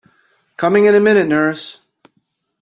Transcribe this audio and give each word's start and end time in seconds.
Coming 0.57 0.85
in 0.85 0.95
a 0.95 0.99
minute, 0.99 1.27
nurse! 1.27 1.77